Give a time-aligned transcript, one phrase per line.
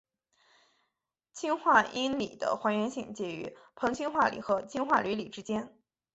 [1.31, 5.71] 氢化铟锂的还原性介于硼氢化锂和氢化铝锂之间。